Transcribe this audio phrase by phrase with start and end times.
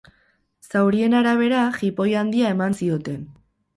[0.69, 3.21] Zaurien arabera, jipoi handia eman zioten.